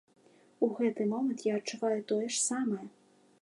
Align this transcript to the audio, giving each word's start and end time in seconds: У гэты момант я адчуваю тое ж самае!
У 0.67 0.69
гэты 0.79 1.07
момант 1.11 1.43
я 1.51 1.59
адчуваю 1.59 2.01
тое 2.13 2.23
ж 2.33 2.43
самае! 2.49 2.85